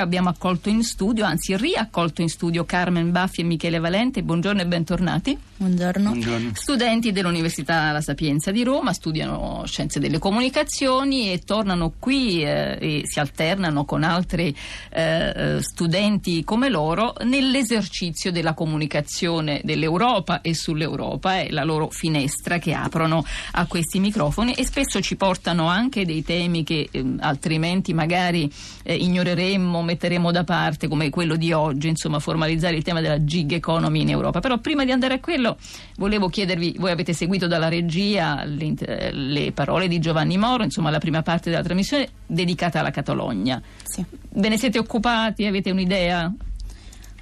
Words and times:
Abbiamo 0.00 0.28
accolto 0.28 0.68
in 0.68 0.82
studio, 0.82 1.24
anzi 1.24 1.56
riaccolto 1.56 2.20
in 2.20 2.28
studio 2.28 2.66
Carmen 2.66 3.12
Baffi 3.12 3.40
e 3.40 3.44
Michele 3.44 3.78
Valente. 3.78 4.22
Buongiorno 4.22 4.60
e 4.60 4.66
bentornati. 4.66 5.38
Buongiorno. 5.56 6.10
Buongiorno. 6.10 6.50
Studenti 6.52 7.12
dell'Università 7.12 7.90
La 7.92 8.02
Sapienza 8.02 8.50
di 8.50 8.62
Roma, 8.62 8.92
studiano 8.92 9.62
scienze 9.64 9.98
delle 9.98 10.18
comunicazioni 10.18 11.32
e 11.32 11.38
tornano 11.38 11.94
qui 11.98 12.42
eh, 12.42 12.76
e 12.78 13.02
si 13.04 13.20
alternano 13.20 13.86
con 13.86 14.02
altri 14.02 14.54
eh, 14.90 15.58
studenti 15.62 16.44
come 16.44 16.68
loro 16.68 17.14
nell'esercizio 17.24 18.30
della 18.30 18.52
comunicazione 18.52 19.62
dell'Europa 19.64 20.42
e 20.42 20.52
sull'Europa. 20.52 21.38
È 21.38 21.50
la 21.50 21.64
loro 21.64 21.88
finestra 21.88 22.58
che 22.58 22.74
aprono 22.74 23.24
a 23.52 23.66
questi 23.66 23.98
microfoni 23.98 24.52
e 24.52 24.64
spesso 24.66 25.00
ci 25.00 25.16
portano 25.16 25.68
anche 25.68 26.04
dei 26.04 26.22
temi 26.22 26.64
che 26.64 26.86
eh, 26.90 27.04
altrimenti 27.20 27.94
magari 27.94 28.52
eh, 28.82 28.94
ignoreremmo 28.94 29.84
metteremo 29.86 30.30
da 30.30 30.44
parte 30.44 30.86
come 30.88 31.08
quello 31.08 31.36
di 31.36 31.52
oggi, 31.52 31.88
insomma 31.88 32.18
formalizzare 32.18 32.76
il 32.76 32.82
tema 32.82 33.00
della 33.00 33.24
gig 33.24 33.52
economy 33.52 34.02
in 34.02 34.10
Europa. 34.10 34.40
Però 34.40 34.58
prima 34.58 34.84
di 34.84 34.92
andare 34.92 35.14
a 35.14 35.20
quello 35.20 35.56
volevo 35.96 36.28
chiedervi, 36.28 36.76
voi 36.78 36.90
avete 36.90 37.14
seguito 37.14 37.46
dalla 37.46 37.68
regia 37.68 38.44
le, 38.44 38.74
le 39.12 39.52
parole 39.52 39.88
di 39.88 39.98
Giovanni 39.98 40.36
Moro, 40.36 40.62
insomma 40.62 40.90
la 40.90 40.98
prima 40.98 41.22
parte 41.22 41.48
della 41.48 41.62
trasmissione 41.62 42.08
dedicata 42.26 42.80
alla 42.80 42.90
Catalogna. 42.90 43.62
Sì. 43.82 44.04
Ve 44.28 44.48
ne 44.50 44.58
siete 44.58 44.78
occupati? 44.78 45.46
Avete 45.46 45.70
un'idea? 45.70 46.30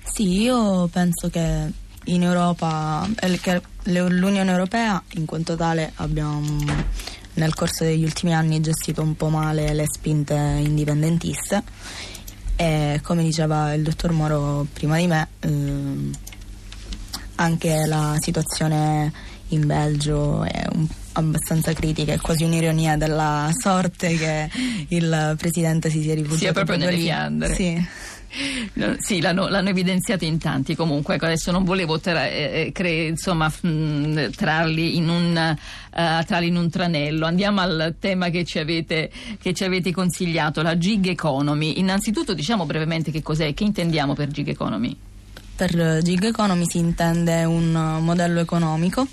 Sì, 0.02 0.41
io 0.42 0.88
penso 0.88 1.30
che 1.30 1.70
in 2.05 2.22
Europa, 2.22 3.08
eh, 3.20 3.38
che 3.38 3.62
l'Unione 3.84 4.50
Europea 4.50 5.02
in 5.14 5.24
quanto 5.24 5.56
tale 5.56 5.92
abbiamo 5.96 6.42
nel 7.34 7.55
corso 7.55 7.84
degli 7.84 8.05
ultimi 8.05 8.34
anni 8.34 8.60
gestito 8.60 9.02
un 9.02 9.16
po' 9.16 9.28
male 9.28 9.72
le 9.74 9.86
spinte 9.86 10.34
indipendentiste 10.34 11.62
e 12.56 13.00
come 13.02 13.22
diceva 13.22 13.72
il 13.74 13.82
dottor 13.82 14.12
Moro 14.12 14.66
prima 14.72 14.96
di 14.96 15.06
me, 15.06 15.28
ehm, 15.40 16.12
anche 17.36 17.86
la 17.86 18.16
situazione 18.20 19.12
in 19.48 19.66
Belgio 19.66 20.44
è 20.44 20.66
un, 20.72 20.86
abbastanza 21.12 21.72
critica, 21.72 22.12
è 22.12 22.19
quasi 22.19 22.44
un'ironia 22.44 22.96
della 22.96 23.50
sorte 23.52 24.16
che 24.16 24.50
il 24.88 25.34
presidente 25.38 25.91
si 25.91 26.02
sia 26.02 26.14
rifugiato. 26.14 26.42
Sia 26.42 26.52
proprio 26.52 26.77
nelle. 26.77 26.96
Fiandre. 26.98 27.55
Sì. 27.55 27.86
Sì, 28.98 29.20
l'hanno, 29.20 29.48
l'hanno, 29.48 29.68
evidenziato 29.68 30.24
in 30.24 30.38
tanti 30.38 30.74
comunque, 30.74 31.14
ecco, 31.14 31.27
adesso 31.27 31.52
non 31.52 31.64
volevo 31.64 32.00
tra, 32.00 32.27
eh, 32.27 32.70
cre, 32.72 33.06
insomma, 33.06 33.48
mh, 33.48 34.30
trarli, 34.30 34.96
in 34.96 35.08
un, 35.08 35.56
uh, 35.90 36.24
trarli 36.24 36.48
in 36.48 36.56
un 36.56 36.68
tranello. 36.70 37.27
Andiamo 37.27 37.60
al 37.60 37.94
tema 37.98 38.30
che 38.30 38.44
ci, 38.44 38.58
avete, 38.58 39.10
che 39.40 39.52
ci 39.52 39.64
avete 39.64 39.92
consigliato, 39.92 40.62
la 40.62 40.77
gig 40.77 41.06
economy. 41.06 41.78
Innanzitutto 41.78 42.34
diciamo 42.34 42.66
brevemente 42.66 43.10
che 43.10 43.22
cos'è, 43.22 43.55
che 43.55 43.64
intendiamo 43.64 44.14
per 44.14 44.28
gig 44.28 44.48
economy? 44.48 44.96
Per 45.56 46.00
gig 46.02 46.24
economy 46.24 46.64
si 46.68 46.78
intende 46.78 47.44
un 47.44 47.98
modello 48.00 48.40
economico 48.40 49.06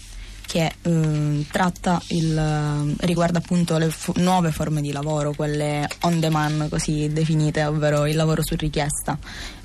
che 0.51 0.69
eh, 0.81 1.45
tratta 1.49 2.01
il, 2.07 2.95
riguarda 2.99 3.37
appunto 3.37 3.77
le 3.77 3.89
fu- 3.89 4.11
nuove 4.17 4.51
forme 4.51 4.81
di 4.81 4.91
lavoro, 4.91 5.31
quelle 5.31 5.87
on 6.01 6.19
demand 6.19 6.67
così 6.67 7.07
definite, 7.07 7.63
ovvero 7.63 8.05
il 8.05 8.17
lavoro 8.17 8.43
su 8.43 8.55
richiesta. 8.57 9.17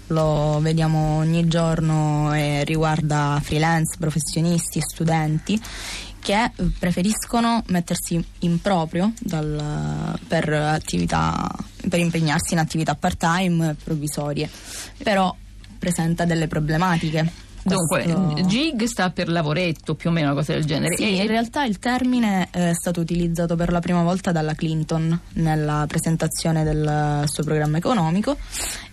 Lo 0.09 0.61
vediamo 0.63 1.17
ogni 1.17 1.49
giorno 1.49 2.33
e 2.33 2.63
riguarda 2.63 3.41
freelance, 3.43 3.97
professionisti, 3.99 4.81
studenti 4.81 5.61
che 6.21 6.53
preferiscono 6.79 7.65
mettersi 7.67 8.25
in 8.41 8.61
proprio 8.61 9.13
dal, 9.19 10.17
per, 10.29 10.49
attività, 10.53 11.53
per 11.89 11.99
impegnarsi 11.99 12.53
in 12.53 12.61
attività 12.61 12.95
part-time 12.95 13.75
provvisorie, 13.83 14.49
però 15.03 15.35
presenta 15.81 16.25
delle 16.25 16.47
problematiche. 16.47 17.46
Dunque, 17.67 18.45
gig 18.47 18.85
sta 18.85 19.11
per 19.11 19.29
lavoretto, 19.29 19.95
più 19.95 20.11
o 20.11 20.13
meno 20.13 20.29
una 20.29 20.37
cosa 20.37 20.53
del 20.53 20.65
genere. 20.65 20.97
Sì, 20.97 21.03
e... 21.03 21.23
in 21.23 21.27
realtà 21.27 21.65
il 21.65 21.79
termine 21.79 22.49
è 22.51 22.73
stato 22.73 23.01
utilizzato 23.01 23.57
per 23.57 23.73
la 23.73 23.81
prima 23.81 24.03
volta 24.03 24.31
dalla 24.33 24.55
Clinton 24.55 25.19
nella 25.35 25.85
presentazione 25.89 26.63
del 26.65 27.25
suo 27.27 27.43
programma 27.45 27.79
economico 27.79 28.37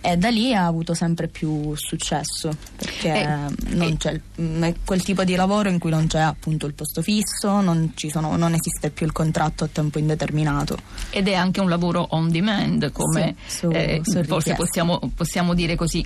e 0.00 0.16
da 0.16 0.28
lì 0.28 0.54
ha 0.54 0.66
avuto 0.66 0.94
sempre 0.94 1.28
più 1.28 1.74
successo 1.76 2.50
perché 2.76 3.22
e... 3.22 3.74
non 3.74 3.96
c'è 3.96 4.20
è 4.34 4.74
quel 4.84 5.02
tipo 5.02 5.24
di 5.24 5.34
lavoro 5.34 5.68
in 5.68 5.78
cui 5.78 5.90
non 5.90 6.06
c'è 6.06 6.20
appunto 6.20 6.66
il 6.66 6.74
posto 6.74 7.02
fisso, 7.02 7.60
non, 7.60 7.92
sono, 7.94 8.36
non 8.36 8.54
esiste 8.54 8.90
più 8.90 9.06
il 9.06 9.12
contratto 9.12 9.64
a 9.64 9.68
tempo 9.70 9.98
indeterminato. 9.98 10.76
Ed 11.10 11.28
è 11.28 11.34
anche 11.34 11.60
un 11.60 11.68
lavoro 11.68 12.06
on 12.10 12.30
demand, 12.30 12.90
come 12.92 13.34
sì, 13.46 13.58
su, 13.58 13.70
eh, 13.70 14.00
su 14.02 14.22
forse 14.24 14.54
possiamo, 14.54 15.00
possiamo 15.14 15.54
dire 15.54 15.76
così 15.76 16.04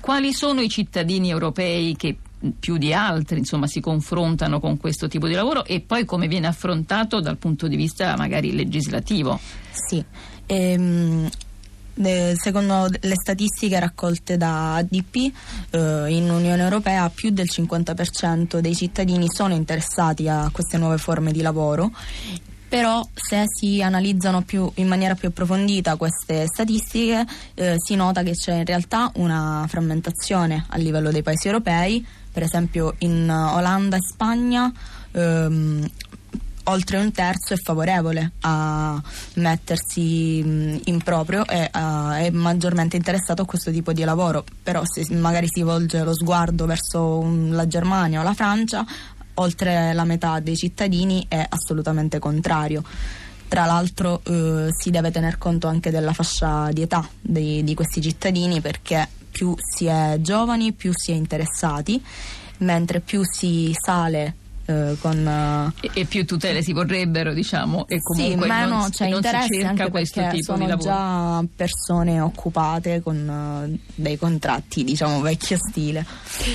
quali 0.00 0.32
sono 0.32 0.60
i 0.60 0.68
cittadini 0.68 1.30
europei 1.30 1.96
che 1.96 2.16
più 2.58 2.76
di 2.76 2.92
altri 2.92 3.38
insomma, 3.38 3.66
si 3.66 3.80
confrontano 3.80 4.60
con 4.60 4.76
questo 4.76 5.08
tipo 5.08 5.26
di 5.26 5.34
lavoro 5.34 5.64
e 5.64 5.80
poi 5.80 6.04
come 6.04 6.28
viene 6.28 6.46
affrontato 6.46 7.20
dal 7.20 7.38
punto 7.38 7.68
di 7.68 7.76
vista 7.76 8.16
magari 8.16 8.54
legislativo? 8.54 9.38
Sì, 9.70 10.04
ehm, 10.46 11.28
secondo 12.34 12.88
le 13.00 13.14
statistiche 13.14 13.78
raccolte 13.78 14.36
da 14.36 14.74
ADP 14.74 15.32
eh, 15.70 16.06
in 16.08 16.28
Unione 16.28 16.62
Europea 16.62 17.08
più 17.08 17.30
del 17.30 17.48
50% 17.50 18.58
dei 18.58 18.74
cittadini 18.74 19.26
sono 19.28 19.54
interessati 19.54 20.28
a 20.28 20.50
queste 20.52 20.76
nuove 20.76 20.98
forme 20.98 21.32
di 21.32 21.40
lavoro 21.40 21.92
però 22.74 23.06
se 23.14 23.44
si 23.46 23.80
analizzano 23.80 24.42
più, 24.42 24.68
in 24.74 24.88
maniera 24.88 25.14
più 25.14 25.28
approfondita 25.28 25.94
queste 25.94 26.46
statistiche 26.46 27.24
eh, 27.54 27.76
si 27.78 27.94
nota 27.94 28.24
che 28.24 28.32
c'è 28.32 28.54
in 28.54 28.64
realtà 28.64 29.12
una 29.14 29.64
frammentazione 29.68 30.64
a 30.70 30.76
livello 30.76 31.12
dei 31.12 31.22
paesi 31.22 31.46
europei, 31.46 32.04
per 32.32 32.42
esempio 32.42 32.96
in 32.98 33.30
Olanda 33.30 33.96
e 33.96 34.00
Spagna 34.00 34.72
ehm, 35.12 35.88
oltre 36.64 36.98
un 36.98 37.12
terzo 37.12 37.54
è 37.54 37.56
favorevole 37.56 38.32
a 38.40 39.00
mettersi 39.34 40.38
in 40.38 41.00
proprio 41.02 41.46
e 41.46 41.70
uh, 41.72 42.10
è 42.12 42.30
maggiormente 42.30 42.96
interessato 42.96 43.42
a 43.42 43.44
questo 43.44 43.70
tipo 43.70 43.92
di 43.92 44.02
lavoro, 44.04 44.44
però 44.62 44.82
se 44.84 45.04
magari 45.14 45.46
si 45.48 45.62
volge 45.62 46.02
lo 46.02 46.14
sguardo 46.14 46.66
verso 46.66 47.26
la 47.50 47.66
Germania 47.66 48.20
o 48.20 48.22
la 48.22 48.34
Francia 48.34 48.84
oltre 49.34 49.92
la 49.92 50.04
metà 50.04 50.40
dei 50.40 50.56
cittadini 50.56 51.24
è 51.28 51.44
assolutamente 51.48 52.18
contrario. 52.18 52.82
Tra 53.48 53.66
l'altro 53.66 54.20
eh, 54.24 54.68
si 54.70 54.90
deve 54.90 55.10
tener 55.10 55.38
conto 55.38 55.66
anche 55.66 55.90
della 55.90 56.12
fascia 56.12 56.70
di 56.72 56.82
età 56.82 57.06
di, 57.20 57.62
di 57.62 57.74
questi 57.74 58.00
cittadini 58.00 58.60
perché 58.60 59.06
più 59.30 59.54
si 59.58 59.86
è 59.86 60.18
giovani 60.20 60.72
più 60.72 60.92
si 60.94 61.12
è 61.12 61.14
interessati, 61.14 62.02
mentre 62.58 63.00
più 63.00 63.22
si 63.24 63.72
sale 63.74 64.36
eh, 64.66 64.96
con, 64.98 65.26
uh, 65.26 65.78
e, 65.80 65.90
e, 65.92 66.04
più 66.06 66.24
tutele 66.24 66.62
si 66.62 66.72
vorrebbero, 66.72 67.34
diciamo, 67.34 67.86
e 67.86 68.00
comunque 68.00 68.46
sì, 68.46 68.52
meno 68.52 68.78
non, 68.78 68.90
c'è 68.90 69.08
non 69.08 69.16
interesse 69.16 69.48
si 69.50 69.60
cerca 69.60 69.90
questo 69.90 70.26
tipo 70.30 70.42
sono 70.42 70.58
di 70.58 70.66
lavoro. 70.66 70.88
già 70.88 71.44
persone 71.54 72.20
occupate 72.20 73.02
con 73.02 73.68
uh, 73.68 73.78
dei 73.94 74.16
contratti, 74.16 74.84
diciamo, 74.84 75.20
vecchio 75.20 75.58
stile. 75.58 76.06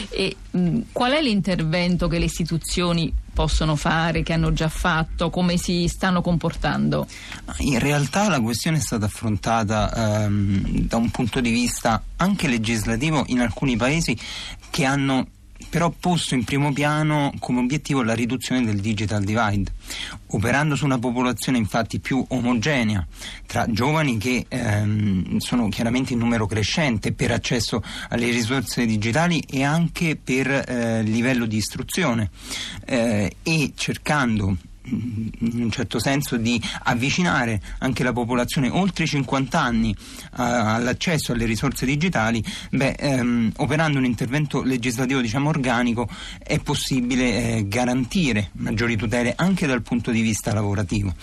E 0.09 0.35
mh, 0.49 0.79
qual 0.91 1.11
è 1.11 1.21
l'intervento 1.21 2.07
che 2.07 2.17
le 2.17 2.25
istituzioni 2.25 3.13
possono 3.31 3.75
fare, 3.75 4.23
che 4.23 4.33
hanno 4.33 4.51
già 4.53 4.69
fatto, 4.69 5.29
come 5.29 5.57
si 5.57 5.87
stanno 5.87 6.21
comportando? 6.21 7.07
In 7.59 7.79
realtà 7.79 8.27
la 8.27 8.41
questione 8.41 8.77
è 8.77 8.81
stata 8.81 9.05
affrontata 9.05 10.25
ehm, 10.25 10.87
da 10.87 10.97
un 10.97 11.09
punto 11.09 11.39
di 11.39 11.51
vista 11.51 12.03
anche 12.17 12.47
legislativo 12.47 13.23
in 13.27 13.39
alcuni 13.39 13.77
paesi 13.77 14.17
che 14.69 14.83
hanno 14.83 15.27
però 15.69 15.89
posto 15.89 16.35
in 16.35 16.43
primo 16.43 16.71
piano 16.71 17.33
come 17.39 17.59
obiettivo 17.59 18.01
la 18.03 18.13
riduzione 18.13 18.63
del 18.63 18.79
digital 18.79 19.23
divide, 19.23 19.71
operando 20.27 20.75
su 20.75 20.85
una 20.85 20.99
popolazione 20.99 21.57
infatti 21.57 21.99
più 21.99 22.23
omogenea 22.29 23.05
tra 23.45 23.65
giovani 23.69 24.17
che 24.17 24.45
ehm, 24.47 25.37
sono 25.37 25.69
chiaramente 25.69 26.13
in 26.13 26.19
numero 26.19 26.45
crescente 26.45 27.11
per 27.13 27.31
accesso 27.31 27.83
alle 28.09 28.29
risorse 28.29 28.85
digitali 28.85 29.39
e 29.41 29.63
anche 29.63 30.15
per 30.15 30.49
eh, 30.49 31.01
livello 31.03 31.45
di 31.45 31.57
istruzione 31.57 32.29
eh, 32.85 33.35
e 33.43 33.73
cercando 33.75 34.57
in 34.83 35.61
un 35.61 35.71
certo 35.71 35.99
senso 35.99 36.37
di 36.37 36.61
avvicinare 36.83 37.61
anche 37.79 38.03
la 38.03 38.13
popolazione 38.13 38.69
oltre 38.69 39.03
i 39.03 39.07
50 39.07 39.59
anni 39.59 39.95
a, 40.31 40.75
all'accesso 40.75 41.33
alle 41.33 41.45
risorse 41.45 41.85
digitali, 41.85 42.43
beh, 42.71 42.95
ehm, 42.97 43.51
operando 43.57 43.97
un 43.97 44.05
intervento 44.05 44.61
legislativo 44.63 45.21
diciamo 45.21 45.49
organico 45.49 46.09
è 46.41 46.59
possibile 46.59 47.57
eh, 47.57 47.67
garantire 47.67 48.49
maggiori 48.53 48.95
tutele 48.95 49.33
anche 49.35 49.67
dal 49.67 49.81
punto 49.81 50.11
di 50.11 50.21
vista 50.21 50.53
lavorativo. 50.53 51.13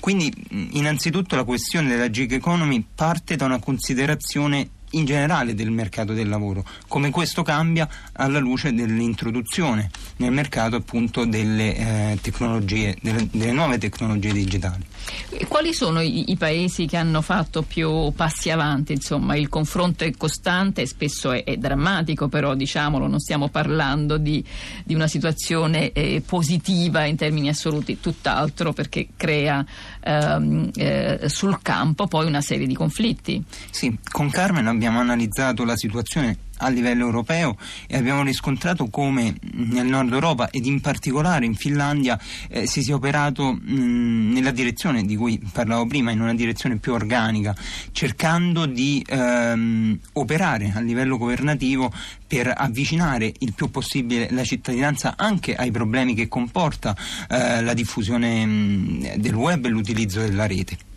Quindi 0.00 0.32
innanzitutto 0.72 1.36
la 1.36 1.44
questione 1.44 1.88
della 1.88 2.10
gig 2.10 2.32
economy 2.32 2.84
parte 2.94 3.36
da 3.36 3.44
una 3.44 3.58
considerazione 3.58 4.70
in 4.90 5.04
generale 5.04 5.54
del 5.54 5.70
mercato 5.70 6.12
del 6.12 6.28
lavoro, 6.28 6.64
come 6.88 7.10
questo 7.10 7.42
cambia 7.42 7.88
alla 8.12 8.38
luce 8.38 8.72
dell'introduzione 8.72 9.90
nel 10.16 10.32
mercato 10.32 10.76
appunto 10.76 11.24
delle 11.24 11.76
eh, 11.76 12.18
tecnologie, 12.20 12.96
delle, 13.02 13.28
delle, 13.30 13.52
nuove 13.52 13.78
tecnologie 13.78 14.32
digitali. 14.32 14.84
Quali 15.48 15.72
sono 15.72 16.00
i, 16.00 16.30
i, 16.30 16.36
paesi 16.36 16.86
che 16.86 16.96
hanno 16.96 17.20
fatto 17.20 17.62
più 17.62 18.12
passi 18.12 18.50
avanti? 18.50 18.92
Insomma, 18.92 19.36
il 19.36 19.48
confronto 19.48 20.04
è 20.04 20.12
costante 20.16 20.82
e 20.82 20.86
spesso 20.86 21.32
è, 21.32 21.44
è 21.44 21.56
drammatico, 21.56 22.28
però 22.28 22.54
diciamolo, 22.54 23.06
non 23.06 23.20
stiamo 23.20 23.48
parlando 23.48 24.16
di, 24.16 24.42
di 24.84 24.94
una 24.94 25.06
situazione 25.06 25.92
eh, 25.92 26.22
positiva 26.24 27.04
in 27.04 27.16
termini 27.16 27.48
assoluti, 27.48 28.00
tutt'altro 28.00 28.72
perché 28.72 29.08
crea 29.16 29.64
ehm, 30.02 30.70
eh, 30.74 31.20
sul 31.26 31.58
campo 31.62 32.06
poi 32.06 32.26
una 32.26 32.40
serie 32.40 32.66
di 32.66 32.74
conflitti. 32.74 33.42
Sì, 33.70 33.96
con 34.10 34.30
Carmen 34.30 34.66
abbiamo 34.76 35.00
analizzato 35.00 35.64
la 35.64 35.76
situazione 35.76 36.36
a 36.58 36.68
livello 36.68 37.04
europeo 37.04 37.56
e 37.86 37.96
abbiamo 37.96 38.22
riscontrato 38.22 38.88
come 38.88 39.34
nel 39.52 39.86
nord 39.86 40.12
Europa 40.12 40.50
ed 40.50 40.64
in 40.66 40.80
particolare 40.80 41.44
in 41.44 41.54
Finlandia 41.54 42.18
eh, 42.48 42.66
si 42.66 42.82
sia 42.82 42.94
operato 42.94 43.52
mh, 43.52 44.32
nella 44.32 44.52
direzione 44.52 45.04
di 45.04 45.16
cui 45.16 45.40
parlavo 45.52 45.86
prima, 45.86 46.10
in 46.12 46.20
una 46.20 46.34
direzione 46.34 46.76
più 46.76 46.92
organica, 46.92 47.54
cercando 47.92 48.66
di 48.66 49.04
ehm, 49.06 49.98
operare 50.14 50.72
a 50.74 50.80
livello 50.80 51.18
governativo 51.18 51.92
per 52.26 52.52
avvicinare 52.54 53.32
il 53.38 53.52
più 53.54 53.70
possibile 53.70 54.28
la 54.30 54.44
cittadinanza 54.44 55.14
anche 55.16 55.54
ai 55.54 55.70
problemi 55.70 56.14
che 56.14 56.28
comporta 56.28 56.96
eh, 57.28 57.62
la 57.62 57.74
diffusione 57.74 58.44
mh, 58.44 59.16
del 59.16 59.34
web 59.34 59.64
e 59.66 59.68
l'utilizzo 59.68 60.20
della 60.20 60.46
rete. 60.46 60.94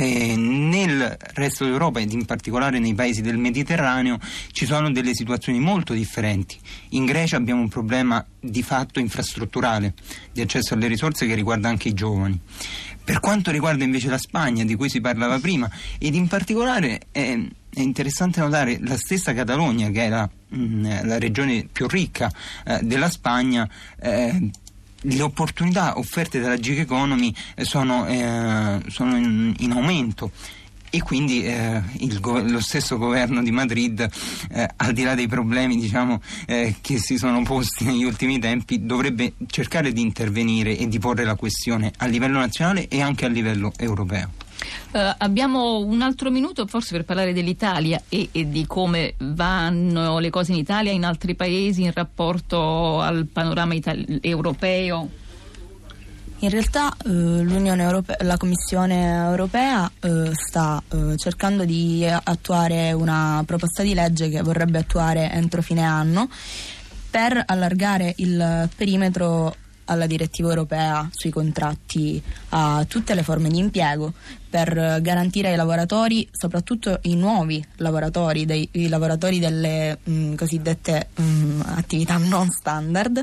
Eh, 0.00 0.36
nel 0.36 1.16
resto 1.34 1.64
d'Europa 1.64 1.98
ed 1.98 2.12
in 2.12 2.24
particolare 2.24 2.78
nei 2.78 2.94
paesi 2.94 3.20
del 3.20 3.36
Mediterraneo 3.36 4.20
ci 4.52 4.64
sono 4.64 4.92
delle 4.92 5.12
situazioni 5.12 5.58
molto 5.58 5.92
differenti. 5.92 6.56
In 6.90 7.04
Grecia 7.04 7.36
abbiamo 7.36 7.62
un 7.62 7.68
problema 7.68 8.24
di 8.38 8.62
fatto 8.62 9.00
infrastrutturale 9.00 9.94
di 10.30 10.40
accesso 10.40 10.74
alle 10.74 10.86
risorse 10.86 11.26
che 11.26 11.34
riguarda 11.34 11.68
anche 11.68 11.88
i 11.88 11.94
giovani. 11.94 12.38
Per 13.02 13.18
quanto 13.18 13.50
riguarda 13.50 13.82
invece 13.82 14.08
la 14.08 14.18
Spagna, 14.18 14.62
di 14.62 14.76
cui 14.76 14.88
si 14.88 15.00
parlava 15.00 15.40
prima, 15.40 15.68
ed 15.98 16.14
in 16.14 16.28
particolare 16.28 17.00
è, 17.10 17.36
è 17.68 17.80
interessante 17.80 18.38
notare 18.38 18.78
la 18.80 18.96
stessa 18.96 19.34
Catalogna, 19.34 19.90
che 19.90 20.04
è 20.04 20.08
la, 20.08 20.30
mh, 20.48 20.60
mm, 20.60 20.84
la 21.08 21.18
regione 21.18 21.66
più 21.72 21.88
ricca 21.88 22.30
eh, 22.64 22.78
della 22.84 23.10
Spagna, 23.10 23.68
eh, 24.00 24.50
le 25.02 25.22
opportunità 25.22 25.98
offerte 25.98 26.40
dalla 26.40 26.58
gig 26.58 26.78
economy 26.78 27.32
eh, 27.54 27.64
sono, 27.64 28.06
eh, 28.06 28.80
sono 28.88 29.16
in, 29.16 29.54
in, 29.58 29.72
aumento 29.72 30.30
e 30.90 31.02
quindi 31.02 31.44
eh, 31.44 31.82
il, 31.98 32.18
lo 32.20 32.60
stesso 32.60 32.96
governo 32.96 33.42
di 33.42 33.50
Madrid, 33.50 34.08
eh, 34.50 34.68
al 34.76 34.92
di 34.92 35.02
là 35.02 35.14
dei 35.14 35.28
problemi 35.28 35.76
diciamo, 35.76 36.20
eh, 36.46 36.76
che 36.80 36.98
si 36.98 37.18
sono 37.18 37.42
posti 37.42 37.84
negli 37.84 38.04
ultimi 38.04 38.38
tempi, 38.38 38.84
dovrebbe 38.84 39.34
cercare 39.46 39.92
di 39.92 40.00
intervenire 40.00 40.76
e 40.76 40.88
di 40.88 40.98
porre 40.98 41.24
la 41.24 41.34
questione 41.34 41.92
a 41.98 42.06
livello 42.06 42.38
nazionale 42.38 42.88
e 42.88 43.02
anche 43.02 43.26
a 43.26 43.28
livello 43.28 43.72
europeo. 43.76 44.37
Uh, 44.90 45.14
abbiamo 45.18 45.78
un 45.78 46.02
altro 46.02 46.30
minuto 46.30 46.66
forse 46.66 46.92
per 46.92 47.04
parlare 47.04 47.32
dell'Italia 47.32 48.02
e, 48.08 48.28
e, 48.32 48.48
di 48.48 48.66
come 48.66 49.14
vanno 49.18 50.18
le 50.18 50.30
cose 50.30 50.52
in 50.52 50.58
Italia 50.58 50.92
in 50.92 51.04
altri 51.04 51.34
paesi 51.34 51.82
in 51.82 51.92
rapporto 51.92 53.00
al 53.00 53.26
panorama 53.26 53.74
itali- 53.74 54.18
europeo. 54.22 55.08
In 56.40 56.50
realtà 56.50 56.94
eh, 57.04 57.08
Europea, 57.10 58.16
la 58.20 58.36
Commissione 58.36 59.24
europea 59.24 59.90
eh, 60.00 60.30
sta 60.32 60.80
eh, 60.88 61.16
cercando 61.16 61.64
di 61.64 62.06
attuare 62.06 62.92
una 62.92 63.42
proposta 63.44 63.82
di 63.82 63.92
legge 63.92 64.28
che 64.28 64.40
vorrebbe 64.42 64.78
attuare 64.78 65.32
entro 65.32 65.62
fine 65.62 65.82
anno 65.82 66.28
per 67.10 67.42
allargare 67.44 68.12
il 68.18 68.68
perimetro 68.76 69.54
alla 69.88 70.06
direttiva 70.06 70.48
europea 70.48 71.08
sui 71.12 71.30
contratti 71.30 72.22
a 72.50 72.84
tutte 72.88 73.14
le 73.14 73.22
forme 73.22 73.48
di 73.48 73.58
impiego 73.58 74.12
per 74.48 75.00
garantire 75.02 75.48
ai 75.48 75.56
lavoratori, 75.56 76.26
soprattutto 76.32 77.00
i 77.02 77.14
nuovi 77.16 77.62
lavoratori, 77.76 78.46
dei, 78.46 78.68
i 78.72 78.88
lavoratori 78.88 79.38
delle 79.38 79.98
mh, 80.02 80.12
mm, 80.12 80.34
cosiddette 80.34 81.08
mh, 81.14 81.22
mm, 81.22 81.60
attività 81.76 82.16
non 82.16 82.50
standard, 82.50 83.22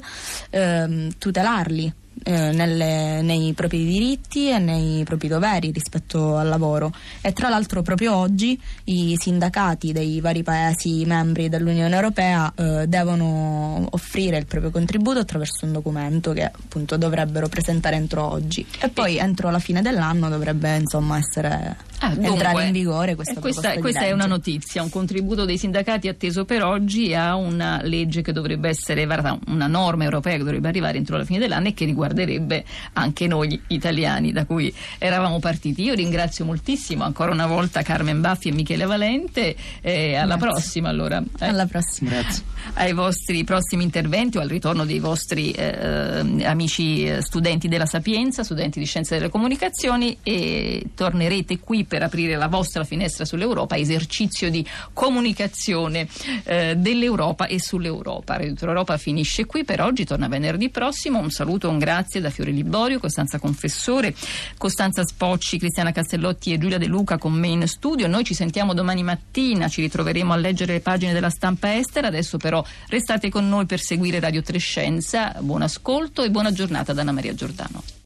ehm, 0.50 1.14
tutelarli 1.18 1.94
eh, 2.28 2.52
nelle, 2.52 3.22
nei 3.22 3.54
propri 3.54 3.86
diritti 3.86 4.50
e 4.50 4.58
nei 4.58 5.04
propri 5.04 5.28
doveri 5.28 5.70
rispetto 5.72 6.38
al 6.38 6.48
lavoro. 6.48 6.92
E 7.22 7.34
tra 7.34 7.50
l'altro 7.50 7.84
proprio 7.84 8.16
oggi 8.16 8.60
i 8.86 9.16
sindacati 9.20 9.92
dei 9.92 10.20
vari 10.22 10.42
paesi 10.42 11.06
membri 11.06 11.50
dell'Unione 11.50 11.94
Europea 11.94 12.52
eh, 12.56 12.88
devono 12.88 13.88
offrire 13.92 14.38
il 14.38 14.48
proprio 14.48 14.72
contributo 14.72 15.20
attraverso 15.20 15.66
un 15.66 15.74
documento 15.74 16.34
che 16.34 16.46
appunto 16.46 16.98
dovrebbero 16.98 17.48
presentare 17.48 17.96
entro 17.96 18.24
oggi. 18.24 18.66
E 18.80 18.90
poi 18.90 19.18
entro 19.18 19.52
la 19.52 19.60
fine 19.60 19.84
dell'anno 19.84 20.28
dovrebbe 20.28 20.78
insomma 20.78 21.18
essere 21.18 21.78
ah, 22.00 22.10
dunque, 22.10 22.30
entrare 22.30 22.66
in 22.66 22.72
vigore 22.72 23.16
questa, 23.16 23.40
questa, 23.40 23.74
questa 23.76 24.02
è 24.06 24.12
una 24.12 24.26
notizia 24.26 24.82
un 24.82 24.90
contributo 24.90 25.46
dei 25.46 25.58
sindacati 25.58 26.08
atteso 26.08 26.46
per 26.46 26.64
oggi 26.64 27.14
a 27.14 27.36
una 27.36 27.82
legge 27.84 28.22
che 28.22 28.32
dovrebbe 28.32 28.70
essere 28.70 29.04
una 29.48 29.68
norma 29.68 30.04
europea 30.04 30.38
che 30.38 30.44
dovrebbe 30.44 30.68
arrivare 30.68 30.98
entro 30.98 31.18
la 31.18 31.26
fine 31.26 31.40
dell'anno 31.40 31.68
e 31.68 31.74
che 31.74 31.86
riguarderebbe 31.86 32.64
anche 32.94 33.28
noi 33.28 33.60
italiani 33.68 34.32
da 34.32 34.46
cui 34.46 34.74
eravamo 34.98 35.40
partiti. 35.40 35.84
Io 35.84 35.94
ringrazio 35.94 36.46
moltissimo 36.46 37.04
ancora 37.04 37.32
una 37.32 37.48
volta 37.48 37.82
Carmen 37.82 38.22
Baffi 38.22 38.50
e 38.50 38.52
Michele 38.52 38.86
Valente 38.86 39.56
e 39.82 40.16
alla 40.16 40.36
Grazie. 40.36 40.50
prossima 40.50 40.90
allora. 40.90 41.24
Eh? 41.40 41.48
Alla 41.48 41.66
prossima. 41.66 42.10
Grazie. 42.12 42.44
Ai 42.74 42.94
vostri 42.94 43.44
prossimi 43.44 43.84
interventi 43.84 44.38
o 44.38 44.42
al 44.42 44.50
ritorno 44.50 44.86
dei 44.86 45.00
vostri 45.00 45.52
eh, 45.52 46.44
amici 46.44 47.06
eh, 47.06 47.22
studenti 47.22 47.68
della 47.68 47.86
Sapienza, 47.86 48.44
studenti 48.44 48.80
di 48.80 48.86
Scienze 48.86 49.16
delle 49.16 49.30
Comunicazioni 49.30 50.18
e 50.24 50.84
tornerete 50.96 51.60
qui 51.60 51.85
per 51.88 52.04
aprire 52.04 52.36
la 52.36 52.48
vostra 52.48 52.84
finestra 52.84 53.26
sull'Europa, 53.26 53.78
esercizio 53.78 54.50
di 54.50 54.66
comunicazione 54.94 56.08
eh, 56.44 56.76
dell'Europa 56.76 57.48
e 57.48 57.60
sull'Europa. 57.60 58.38
Radio 58.38 58.54
Europa 58.60 58.98
finisce 58.98 59.46
qui 59.46 59.64
per 59.64 59.82
oggi, 59.82 60.06
torna 60.06 60.28
venerdì 60.28 60.70
prossimo. 60.70 61.20
Un 61.20 61.30
saluto, 61.30 61.70
un 61.70 61.78
grazie 61.78 62.22
da 62.22 62.30
Fiore 62.30 62.52
Liborio, 62.52 63.00
Costanza 63.00 63.40
Confessore, 63.40 64.14
Costanza 64.58 65.04
Spocci, 65.06 65.58
Cristiana 65.58 65.92
Castellotti 65.92 66.54
e 66.54 66.58
Giulia 66.58 66.78
De 66.78 66.88
Luca 66.88 67.18
con 67.18 67.34
me 67.34 67.48
in 67.48 67.68
studio. 67.68 68.08
Noi 68.08 68.24
ci 68.24 68.34
sentiamo 68.34 68.74
domani 68.74 69.04
mattina, 69.04 69.68
ci 69.68 69.82
ritroveremo 69.82 70.34
a 70.34 70.36
leggere 70.36 70.74
le 70.74 70.80
pagine 70.82 71.14
della 71.14 71.30
stampa 71.30 71.76
estera. 71.76 72.08
Adesso 72.08 72.38
però 72.38 72.64
restate 72.90 73.30
con 73.30 73.48
noi 73.48 73.66
per 73.66 73.80
seguire 73.80 74.20
Radio 74.20 74.42
Trescenza. 74.42 75.36
Buon 75.40 75.62
ascolto 75.62 76.24
e 76.24 76.30
buona 76.30 76.52
giornata 76.52 76.94
da 76.94 77.02
Anna 77.02 77.12
Maria 77.12 77.34
Giordano. 77.34 78.04